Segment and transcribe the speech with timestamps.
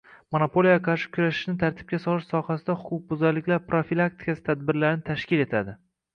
[0.35, 5.79] monopoliyaga qarshi kurashishni tartibga solish sohasida huquqbuzarliklar profilaktikasi tadbirlarini tashkil etadi